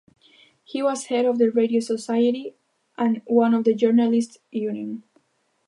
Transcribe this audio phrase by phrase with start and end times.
[0.63, 2.55] He was head of the Radio Society
[2.97, 5.03] and of the journalists’ union.